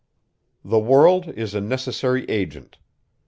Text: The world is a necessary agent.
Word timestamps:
The 0.65 0.79
world 0.79 1.27
is 1.27 1.53
a 1.53 1.61
necessary 1.61 2.25
agent. 2.27 2.79